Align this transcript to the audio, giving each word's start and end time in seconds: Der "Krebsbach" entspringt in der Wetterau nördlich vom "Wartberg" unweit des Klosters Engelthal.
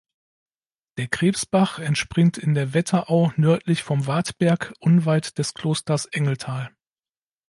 Der 0.97 1.07
"Krebsbach" 1.07 1.77
entspringt 1.77 2.39
in 2.39 2.55
der 2.55 2.73
Wetterau 2.73 3.31
nördlich 3.35 3.83
vom 3.83 4.07
"Wartberg" 4.07 4.73
unweit 4.79 5.37
des 5.37 5.53
Klosters 5.53 6.05
Engelthal. 6.07 6.71